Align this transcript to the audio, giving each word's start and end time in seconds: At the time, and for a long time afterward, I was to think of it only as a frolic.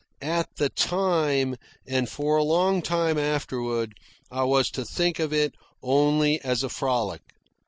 At 0.23 0.55
the 0.55 0.69
time, 0.69 1.57
and 1.85 2.09
for 2.09 2.35
a 2.35 2.43
long 2.43 2.81
time 2.81 3.19
afterward, 3.19 3.99
I 4.31 4.45
was 4.45 4.71
to 4.71 4.83
think 4.83 5.19
of 5.19 5.31
it 5.31 5.53
only 5.83 6.41
as 6.43 6.63
a 6.63 6.69
frolic. 6.69 7.21